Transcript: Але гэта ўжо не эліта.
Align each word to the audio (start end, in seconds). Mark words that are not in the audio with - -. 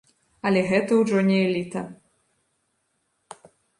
Але 0.49 0.61
гэта 0.69 0.91
ўжо 1.01 1.17
не 1.27 1.37
эліта. 1.49 1.81